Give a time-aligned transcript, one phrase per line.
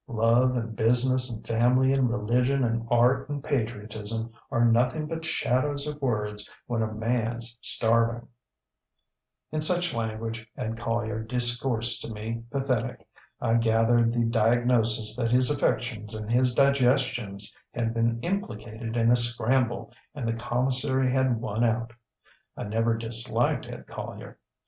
[0.07, 5.85] Love and business and family and religion and art and patriotism are nothing but shadows
[5.85, 8.21] of words when a manŌĆÖs starving!
[8.21, 13.05] ŌĆÖ ŌĆ£In such language Ed Collier discoursed to me, pathetic.
[13.39, 19.15] I gathered the diagnosis that his affections and his digestions had been implicated in a
[19.15, 21.93] scramble and the commissary had won out.
[22.57, 24.39] I never disliked Ed Collier.